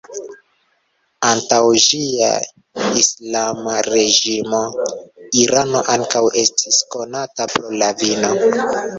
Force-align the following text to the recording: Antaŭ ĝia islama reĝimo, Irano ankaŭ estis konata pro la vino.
Antaŭ 1.31 1.57
ĝia 1.81 2.29
islama 3.01 3.75
reĝimo, 3.87 4.61
Irano 5.41 5.83
ankaŭ 5.97 6.23
estis 6.45 6.79
konata 6.95 7.47
pro 7.53 7.75
la 7.83 7.91
vino. 8.01 8.33